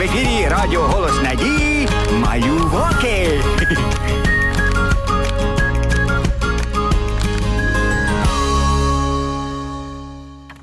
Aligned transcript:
В 0.00 0.02
ефірі 0.02 0.48
Радіо 0.50 0.80
Голос 0.80 1.22
Надії 1.22 1.88
Малюваки. 2.12 3.40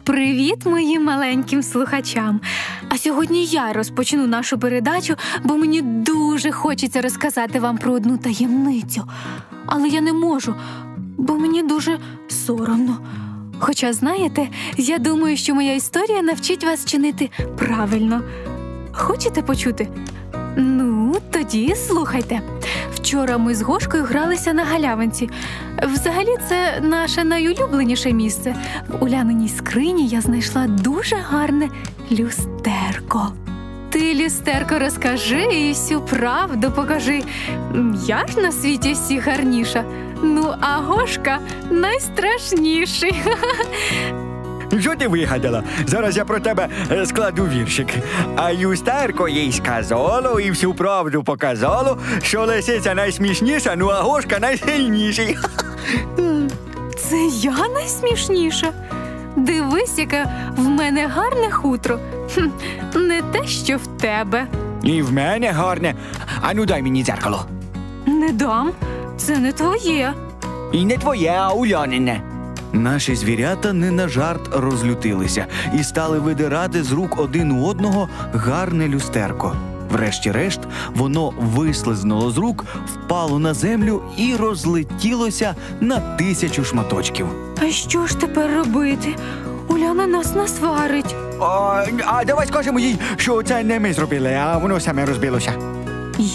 Привіт 0.04 0.66
моїм 0.66 1.04
маленьким 1.04 1.64
слухачам! 1.64 2.42
А 2.90 2.98
сьогодні 2.98 3.46
я 3.46 3.74
розпочну 3.74 4.28
нашу 4.28 4.60
передачу, 4.60 5.16
бо 5.44 5.58
мені 5.58 5.82
дуже 5.82 6.52
хочеться 6.52 7.02
розказати 7.02 7.60
вам 7.60 7.78
про 7.78 7.94
одну 7.94 8.18
таємницю. 8.18 9.04
Але 9.66 9.88
я 9.88 10.02
не 10.02 10.14
можу, 10.14 10.56
бо 11.18 11.38
мені 11.38 11.64
дуже 11.64 12.00
соромно. 12.28 12.98
Хоча, 13.60 13.94
знаєте, 13.94 14.48
я 14.78 14.98
думаю, 14.98 15.38
що 15.38 15.56
моя 15.56 15.76
історія 15.76 16.22
навчить 16.22 16.64
вас 16.64 16.86
чинити 16.86 17.30
правильно. 17.58 18.22
Хочете 18.98 19.42
почути? 19.42 19.88
Ну, 20.56 21.16
тоді 21.32 21.76
слухайте. 21.76 22.42
Вчора 22.94 23.38
ми 23.38 23.56
з 23.56 23.62
Гошкою 23.62 24.04
гралися 24.04 24.54
на 24.54 24.64
галявинці. 24.64 25.30
Взагалі, 25.84 26.36
це 26.50 26.80
наше 26.82 27.24
найулюбленіше 27.24 28.14
місце. 28.14 28.56
В 28.88 29.04
уляниній 29.04 29.50
скрині 29.50 30.08
я 30.08 30.22
знайшла 30.22 30.68
дуже 30.68 31.16
гарне 31.16 31.70
люстерко. 32.12 33.34
Ти, 33.90 34.16
люстерко, 34.16 34.80
розкажи 34.80 35.42
і 35.42 35.70
всю 35.70 36.02
правду 36.02 36.72
покажи. 36.72 37.24
Я 38.08 38.28
ж 38.28 38.40
на 38.42 38.52
світі 38.52 38.94
всі 38.94 39.20
гарніша. 39.20 39.84
Ну, 40.24 40.54
а 40.62 40.78
Гошка 40.78 41.40
найстрашніший. 41.70 43.16
Що 44.80 44.96
ти 44.96 45.08
вигадала? 45.08 45.64
Зараз 45.86 46.18
я 46.18 46.26
про 46.26 46.40
тебе 46.40 46.68
е, 46.92 47.06
складу 47.06 47.44
віршик. 47.48 47.88
А 48.36 48.52
юстерко 48.52 49.28
їй 49.28 49.52
сказало 49.52 50.40
і 50.40 50.50
всю 50.50 50.74
правду 50.74 51.24
показало, 51.24 51.98
що 52.22 52.46
лисиця 52.46 52.94
найсмішніша, 52.94 53.76
ну 53.76 53.90
а 53.90 54.02
гошка 54.02 54.40
найсильніший. 54.40 55.38
Це 56.98 57.18
я 57.32 57.56
найсмішніша. 57.74 58.74
Дивись, 59.36 59.98
яке 59.98 60.26
в 60.58 60.68
мене 60.68 61.08
гарне 61.08 61.52
хутро. 61.52 62.00
Хм, 62.36 62.48
не 62.96 63.22
те, 63.22 63.48
що 63.48 63.78
в 63.78 63.88
тебе. 63.88 64.48
І 64.84 65.02
в 65.02 65.14
мене 65.14 65.52
гарне. 65.52 65.96
А 66.42 66.54
ну 66.54 66.66
дай 66.66 66.82
мені 66.82 67.04
дзеркало. 67.04 67.46
Не 68.06 68.32
дам. 68.32 68.72
Це 69.18 69.38
не 69.38 69.52
твоє. 69.52 70.14
І 70.72 70.86
не 70.86 70.98
твоє, 70.98 71.36
а 71.40 71.52
Улянине. 71.52 72.22
Наші 72.78 73.16
звірята 73.16 73.74
не 73.74 73.92
на 73.92 74.08
жарт 74.08 74.50
розлютилися 74.56 75.46
і 75.80 75.84
стали 75.84 76.20
видирати 76.20 76.84
з 76.84 76.92
рук 76.92 77.20
один 77.20 77.52
у 77.52 77.66
одного 77.66 78.10
гарне 78.34 78.88
люстерко. 78.88 79.56
Врешті-решт, 79.92 80.60
воно 80.96 81.34
вислизнуло 81.40 82.32
з 82.32 82.38
рук, 82.38 82.66
впало 82.86 83.40
на 83.40 83.54
землю 83.54 84.02
і 84.18 84.36
розлетілося 84.36 85.56
на 85.82 86.00
тисячу 86.00 86.64
шматочків. 86.64 87.28
А 87.62 87.70
що 87.70 88.08
ж 88.08 88.18
тепер 88.18 88.52
робити? 88.52 89.16
Уляна 89.68 90.08
нас 90.08 90.36
насварить. 90.36 91.16
А, 91.42 91.86
а 92.06 92.26
давай 92.26 92.48
скажемо 92.48 92.80
їй, 92.80 93.00
що 93.18 93.44
це 93.44 93.64
не 93.64 93.80
ми 93.80 93.94
зробили, 93.94 94.34
а 94.34 94.58
воно 94.58 94.80
саме 94.80 95.06
розбилося. 95.06 95.52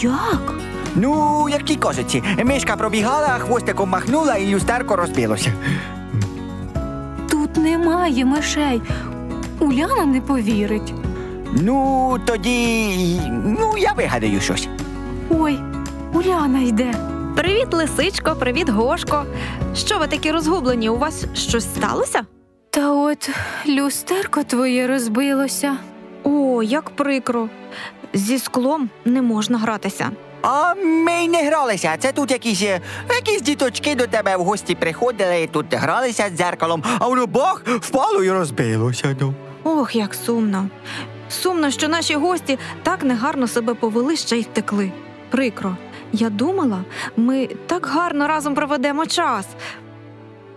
Як? 0.02 0.54
Ну, 0.94 1.48
як 1.48 1.62
ті 1.62 1.76
козиці. 1.76 2.22
Мишка 2.44 2.76
пробігала, 2.76 3.28
хвостиком 3.28 3.88
махнула 3.88 4.36
і 4.36 4.54
люстерко 4.54 4.96
розбилося. 4.96 5.52
Тут 7.54 7.64
немає 7.64 8.24
мишей. 8.24 8.82
Уляна 9.58 10.04
не 10.04 10.20
повірить. 10.20 10.94
Ну, 11.52 12.18
тоді. 12.24 13.20
Ну, 13.44 13.74
я 13.78 13.92
вигадаю 13.92 14.40
щось. 14.40 14.68
Ой, 15.30 15.58
Уляна 16.14 16.60
йде. 16.60 16.94
Привіт, 17.36 17.66
лисичко, 17.72 18.36
привіт, 18.38 18.68
Гошко. 18.68 19.24
Що 19.74 19.98
ви 19.98 20.06
такі 20.06 20.30
розгублені? 20.32 20.88
У 20.88 20.96
вас 20.98 21.24
щось 21.34 21.64
сталося? 21.64 22.22
Та 22.70 22.92
от 22.92 23.30
люстерко 23.68 24.42
твоє 24.42 24.86
розбилося. 24.86 25.76
О, 26.24 26.62
як 26.62 26.90
прикро. 26.90 27.48
Зі 28.14 28.38
склом 28.38 28.90
не 29.04 29.22
можна 29.22 29.58
гратися. 29.58 30.10
А 30.42 30.74
ми 30.74 31.12
й 31.12 31.28
не 31.28 31.42
гралися. 31.42 31.96
Це 31.98 32.12
тут 32.12 32.30
якісь, 32.30 32.62
е, 32.62 32.80
якісь 33.10 33.42
діточки 33.42 33.94
до 33.94 34.06
тебе 34.06 34.36
в 34.36 34.40
гості 34.40 34.74
приходили, 34.74 35.48
тут 35.52 35.66
гралися 35.74 36.30
з 36.34 36.38
дзеркалом, 36.38 36.82
а 36.98 37.08
воно 37.08 37.26
бах, 37.26 37.62
впало 37.66 38.24
і 38.24 38.30
розбилося. 38.30 39.16
Ну. 39.20 39.34
Ох, 39.64 39.96
як 39.96 40.14
сумно. 40.14 40.68
Сумно, 41.28 41.70
що 41.70 41.88
наші 41.88 42.14
гості 42.14 42.58
так 42.82 43.02
негарно 43.02 43.48
себе 43.48 43.74
повели, 43.74 44.16
ще 44.16 44.38
й 44.38 44.42
втекли. 44.42 44.92
Прикро. 45.30 45.76
Я 46.12 46.30
думала, 46.30 46.84
ми 47.16 47.48
так 47.66 47.86
гарно 47.86 48.28
разом 48.28 48.54
проведемо 48.54 49.06
час. 49.06 49.46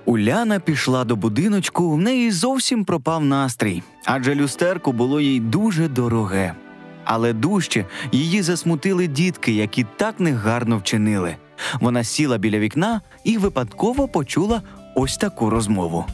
Уляна 0.05 0.59
пішла 0.59 1.03
до 1.03 1.15
будиночку, 1.15 1.91
в 1.91 1.97
неї 1.97 2.31
зовсім 2.31 2.85
пропав 2.85 3.25
настрій, 3.25 3.83
адже 4.05 4.35
люстерко 4.35 4.91
було 4.91 5.21
їй 5.21 5.39
дуже 5.39 5.87
дороге. 5.87 6.53
Але 7.05 7.33
дужче 7.33 7.85
її 8.11 8.41
засмутили 8.41 9.07
дітки, 9.07 9.51
які 9.51 9.85
так 9.97 10.19
негарно 10.19 10.77
вчинили. 10.77 11.35
Вона 11.79 12.03
сіла 12.03 12.37
біля 12.37 12.59
вікна 12.59 13.01
і 13.23 13.37
випадково 13.37 14.07
почула 14.07 14.61
ось 14.95 15.17
таку 15.17 15.49
розмову. 15.49 16.05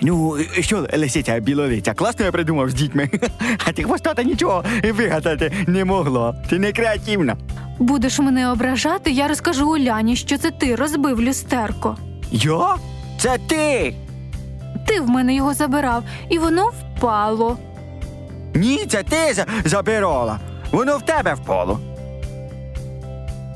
Ну, 0.00 0.36
що, 0.60 0.86
лисиця 0.96 1.40
білолиця, 1.40 1.94
класно 1.94 2.24
я 2.24 2.32
придумав 2.32 2.70
з 2.70 2.74
дітьми. 2.74 3.10
А 3.66 3.72
ти 3.72 3.82
хвостата 3.82 4.22
нічого 4.22 4.64
вигадати 4.92 5.52
не 5.66 5.84
могло. 5.84 6.34
Ти 6.50 6.58
не 6.58 6.72
креативна. 6.72 7.36
Будеш 7.78 8.18
мене 8.18 8.50
ображати, 8.50 9.10
я 9.10 9.28
розкажу 9.28 9.72
Уляні, 9.72 10.16
що 10.16 10.38
це 10.38 10.50
ти 10.50 10.74
розбив 10.74 11.22
люстерко. 11.22 11.96
Я? 12.32 12.76
Це 13.24 13.38
ти. 13.46 13.94
Ти 14.86 15.00
в 15.00 15.08
мене 15.08 15.34
його 15.34 15.54
забирав, 15.54 16.04
і 16.28 16.38
воно 16.38 16.70
впало. 16.96 17.58
Ні, 18.54 18.86
це 18.88 19.02
ти 19.02 19.34
за- 19.34 19.46
забирала. 19.64 20.38
Воно 20.72 20.96
в 20.98 21.02
тебе 21.02 21.34
впало. 21.34 21.80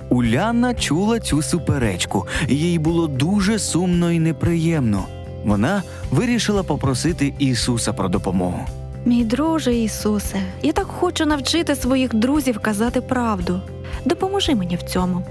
Уляна 0.08 0.74
чула 0.74 1.20
цю 1.20 1.42
суперечку, 1.42 2.26
і 2.48 2.54
їй 2.56 2.78
було 2.78 3.06
дуже 3.06 3.58
сумно 3.58 4.12
і 4.12 4.18
неприємно. 4.18 5.04
Вона 5.44 5.82
вирішила 6.10 6.62
попросити 6.62 7.34
Ісуса 7.38 7.92
про 7.92 8.08
допомогу. 8.08 8.60
Мій 9.04 9.24
друже 9.24 9.74
Ісусе, 9.74 10.36
я 10.62 10.72
так 10.72 10.86
хочу 10.86 11.26
навчити 11.26 11.74
своїх 11.76 12.14
друзів 12.14 12.58
казати 12.58 13.00
правду. 13.00 13.60
Допоможи 14.04 14.54
мені 14.54 14.76
в 14.76 14.82
цьому. 14.82 15.22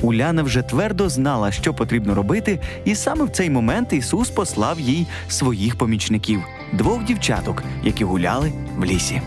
Уляна 0.00 0.42
вже 0.42 0.62
твердо 0.62 1.08
знала, 1.08 1.52
що 1.52 1.74
потрібно 1.74 2.14
робити, 2.14 2.60
і 2.84 2.94
саме 2.94 3.24
в 3.24 3.30
цей 3.30 3.50
момент 3.50 3.92
Ісус 3.92 4.30
послав 4.30 4.80
їй 4.80 5.06
своїх 5.28 5.76
помічників 5.76 6.42
двох 6.72 7.04
дівчаток, 7.04 7.62
які 7.82 8.04
гуляли 8.04 8.52
в 8.76 8.84
лісі. 8.84 9.22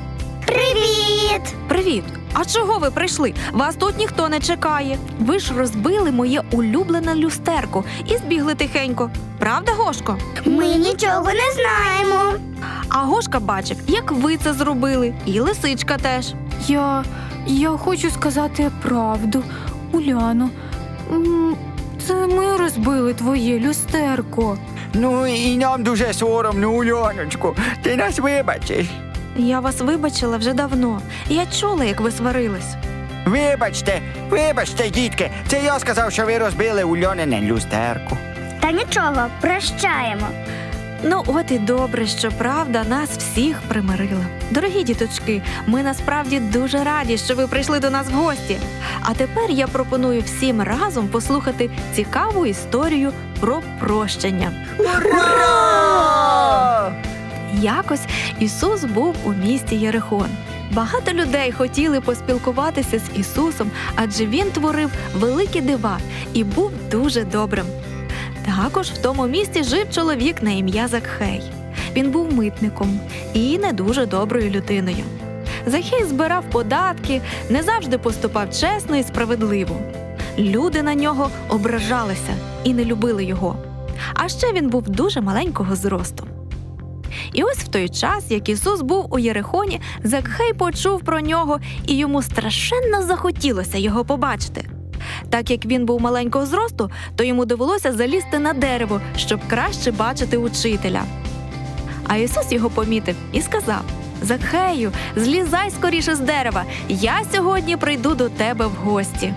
Привіт! 0.45 1.41
Привіт! 1.67 2.03
А 2.33 2.45
чого 2.45 2.79
ви 2.79 2.91
прийшли? 2.91 3.33
Вас 3.53 3.75
тут 3.75 3.97
ніхто 3.97 4.29
не 4.29 4.39
чекає. 4.39 4.97
Ви 5.19 5.39
ж 5.39 5.53
розбили 5.53 6.11
моє 6.11 6.41
улюблене 6.51 7.15
люстерко 7.15 7.83
і 8.05 8.17
збігли 8.17 8.55
тихенько. 8.55 9.11
Правда, 9.39 9.71
Гошко? 9.71 10.17
Ми 10.45 10.65
нічого 10.75 11.25
не 11.25 11.51
знаємо. 11.55 12.33
А 12.89 12.97
Гошка 12.97 13.39
бачив, 13.39 13.77
як 13.87 14.11
ви 14.11 14.37
це 14.37 14.53
зробили, 14.53 15.13
і 15.25 15.39
лисичка 15.39 15.97
теж. 15.97 16.33
Я. 16.67 17.03
я 17.47 17.69
хочу 17.69 18.09
сказати 18.09 18.71
правду. 18.81 19.43
Уляно, 19.91 20.49
це 22.07 22.13
ми 22.27 22.57
розбили 22.57 23.13
твоє 23.13 23.59
люстерко. 23.59 24.57
Ну 24.93 25.27
і 25.27 25.57
нам 25.57 25.83
дуже 25.83 26.13
соромно, 26.13 26.69
Ульоночку. 26.71 27.55
Ти 27.83 27.95
нас 27.95 28.19
вибачиш. 28.19 28.87
Я 29.35 29.59
вас 29.59 29.79
вибачила 29.81 30.37
вже 30.37 30.53
давно. 30.53 31.01
Я 31.29 31.45
чула, 31.45 31.83
як 31.85 32.01
ви 32.01 32.11
сварились. 32.11 32.75
Вибачте, 33.25 34.01
вибачте, 34.29 34.89
дітки. 34.89 35.31
Це 35.47 35.61
я 35.63 35.79
сказав, 35.79 36.11
що 36.11 36.25
ви 36.25 36.37
розбили 36.37 36.83
Ульонине 36.83 37.41
люстерку. 37.41 38.17
Та 38.61 38.71
нічого, 38.71 39.27
прощаємо. 39.41 40.27
Ну, 41.03 41.23
от 41.27 41.51
і 41.51 41.59
добре, 41.59 42.07
що 42.07 42.31
правда 42.31 42.83
нас 42.83 43.09
всіх 43.09 43.61
примирила. 43.67 44.25
Дорогі 44.51 44.83
діточки, 44.83 45.41
ми 45.67 45.83
насправді 45.83 46.39
дуже 46.39 46.83
раді, 46.83 47.17
що 47.17 47.35
ви 47.35 47.47
прийшли 47.47 47.79
до 47.79 47.89
нас 47.89 48.07
в 48.07 48.13
гості. 48.13 48.57
А 49.01 49.13
тепер 49.13 49.49
я 49.49 49.67
пропоную 49.67 50.21
всім 50.21 50.61
разом 50.61 51.07
послухати 51.07 51.69
цікаву 51.93 52.45
історію 52.45 53.11
про 53.39 53.61
прощення. 53.79 54.51
Ура! 54.79 55.57
Якось 57.53 58.05
Ісус 58.39 58.83
був 58.83 59.15
у 59.23 59.33
місті 59.33 59.75
Єрихон. 59.75 60.27
Багато 60.71 61.11
людей 61.11 61.51
хотіли 61.51 62.01
поспілкуватися 62.01 62.99
з 62.99 63.19
Ісусом, 63.19 63.71
адже 63.95 64.25
Він 64.25 64.51
творив 64.51 64.91
великі 65.15 65.61
дива 65.61 65.99
і 66.33 66.43
був 66.43 66.71
дуже 66.91 67.23
добрим. 67.23 67.65
Також 68.47 68.87
в 68.89 68.97
тому 68.97 69.27
місті 69.27 69.63
жив 69.63 69.91
чоловік 69.91 70.43
на 70.43 70.51
ім'я 70.51 70.87
Закхей. 70.87 71.41
Він 71.95 72.11
був 72.11 72.33
митником 72.33 72.99
і 73.33 73.57
не 73.57 73.73
дуже 73.73 74.05
доброю 74.05 74.49
людиною. 74.49 75.03
Захей 75.65 76.03
збирав 76.03 76.43
податки, 76.51 77.21
не 77.49 77.63
завжди 77.63 77.97
поступав 77.97 78.49
чесно 78.49 78.97
і 78.97 79.03
справедливо. 79.03 79.75
Люди 80.37 80.83
на 80.83 80.95
нього 80.95 81.29
ображалися 81.49 82.35
і 82.63 82.73
не 82.73 82.85
любили 82.85 83.23
його. 83.23 83.55
А 84.13 84.29
ще 84.29 84.53
він 84.53 84.69
був 84.69 84.89
дуже 84.89 85.21
маленького 85.21 85.75
зросту. 85.75 86.27
І 87.33 87.43
ось 87.43 87.57
в 87.57 87.67
той 87.67 87.89
час, 87.89 88.31
як 88.31 88.49
Ісус 88.49 88.81
був 88.81 89.07
у 89.09 89.19
Єрихоні, 89.19 89.81
Закхей 90.03 90.53
почув 90.53 91.01
про 91.01 91.19
нього, 91.21 91.59
і 91.87 91.97
йому 91.97 92.21
страшенно 92.21 93.01
захотілося 93.01 93.77
його 93.77 94.05
побачити. 94.05 94.76
Так 95.37 95.49
як 95.49 95.65
він 95.65 95.85
був 95.85 96.01
маленького 96.01 96.45
зросту, 96.45 96.91
то 97.15 97.23
йому 97.23 97.45
довелося 97.45 97.91
залізти 97.91 98.39
на 98.39 98.53
дерево, 98.53 99.01
щоб 99.17 99.39
краще 99.49 99.91
бачити 99.91 100.37
учителя. 100.37 101.03
А 102.07 102.15
Ісус 102.15 102.51
його 102.51 102.69
помітив 102.69 103.15
і 103.31 103.41
сказав: 103.41 103.81
Закхею, 104.21 104.91
злізай 105.15 105.71
скоріше 105.71 106.15
з 106.15 106.19
дерева, 106.19 106.63
я 106.89 107.21
сьогодні 107.33 107.77
прийду 107.77 108.15
до 108.15 108.29
тебе 108.29 108.67
в 108.67 108.71
гості. 108.71 109.33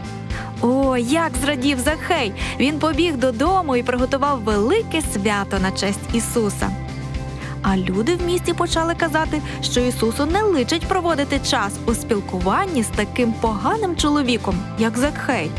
О, 0.60 0.96
як 0.96 1.32
зрадів 1.42 1.78
Захей! 1.78 2.32
Він 2.60 2.78
побіг 2.78 3.16
додому 3.16 3.76
і 3.76 3.82
приготував 3.82 4.40
велике 4.40 5.02
свято 5.12 5.58
на 5.58 5.70
честь 5.72 6.14
Ісуса. 6.14 6.70
А 7.62 7.76
люди 7.76 8.16
в 8.16 8.26
місті 8.26 8.52
почали 8.52 8.94
казати, 8.94 9.40
що 9.62 9.80
Ісусу 9.80 10.26
не 10.26 10.42
личить 10.42 10.86
проводити 10.86 11.40
час 11.50 11.72
у 11.86 11.94
спілкуванні 11.94 12.82
з 12.82 12.88
таким 12.88 13.32
поганим 13.32 13.96
чоловіком, 13.96 14.54
як 14.78 14.98
Закхей. 14.98 15.50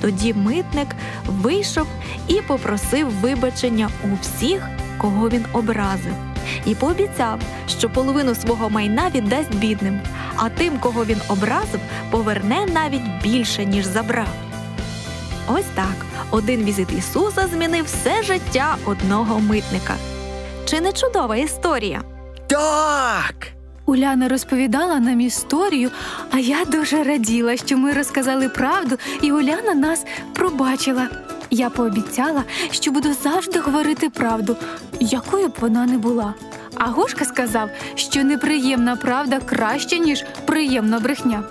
Тоді 0.00 0.34
митник 0.34 0.88
вийшов 1.26 1.86
і 2.28 2.34
попросив 2.34 3.10
вибачення 3.10 3.90
у 4.04 4.08
всіх, 4.22 4.68
кого 4.98 5.28
він 5.28 5.44
образив, 5.52 6.12
і 6.66 6.74
пообіцяв, 6.74 7.40
що 7.68 7.90
половину 7.90 8.34
свого 8.34 8.70
майна 8.70 9.10
віддасть 9.14 9.54
бідним, 9.54 10.00
а 10.36 10.48
тим, 10.48 10.78
кого 10.78 11.04
він 11.04 11.20
образив, 11.28 11.80
поверне 12.10 12.66
навіть 12.66 13.22
більше, 13.22 13.64
ніж 13.64 13.84
забрав. 13.84 14.28
Ось 15.48 15.66
так 15.74 16.06
один 16.30 16.64
візит 16.64 16.92
Ісуса 16.92 17.46
змінив 17.46 17.84
все 17.84 18.22
життя 18.22 18.76
одного 18.84 19.40
митника. 19.40 19.94
Чи 20.64 20.80
не 20.80 20.92
чудова 20.92 21.36
історія? 21.36 22.02
Так. 22.46 23.57
Уляна 23.88 24.28
розповідала 24.28 25.00
нам 25.00 25.20
історію, 25.20 25.90
а 26.30 26.38
я 26.38 26.64
дуже 26.64 27.04
раділа, 27.04 27.56
що 27.56 27.78
ми 27.78 27.92
розказали 27.92 28.48
правду, 28.48 28.96
і 29.22 29.32
Уляна 29.32 29.74
нас 29.74 30.04
пробачила. 30.34 31.08
Я 31.50 31.70
пообіцяла, 31.70 32.44
що 32.70 32.90
буду 32.90 33.08
завжди 33.22 33.58
говорити 33.58 34.10
правду, 34.10 34.56
якою 35.00 35.48
б 35.48 35.54
вона 35.60 35.86
не 35.86 35.98
була. 35.98 36.34
А 36.74 36.84
Гошка 36.84 37.24
сказав, 37.24 37.70
що 37.94 38.24
неприємна 38.24 38.96
правда 38.96 39.40
краще, 39.40 39.98
ніж 39.98 40.24
приємна 40.46 41.00
брехня. 41.00 41.42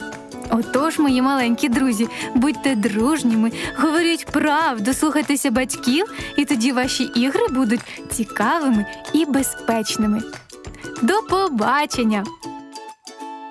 Отож, 0.50 1.00
мої 1.00 1.22
маленькі 1.22 1.70
друзі, 1.70 2.08
будьте 2.36 2.76
дружніми, 2.76 3.52
говоріть 3.78 4.26
правду, 4.26 4.94
слухайтеся 4.94 5.52
батьків, 5.52 6.06
і 6.36 6.46
тоді 6.46 6.72
ваші 6.72 7.04
ігри 7.04 7.48
будуть 7.50 7.82
цікавими 8.12 8.86
і 9.14 9.26
безпечними. 9.26 10.22
До 11.02 11.22
побачення! 11.30 12.24